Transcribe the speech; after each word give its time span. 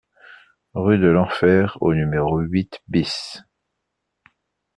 Rue 0.73 0.97
de 0.97 1.05
l'Enfer 1.05 1.77
au 1.79 1.93
numéro 1.93 2.39
huit 2.39 2.81
BIS 2.87 3.43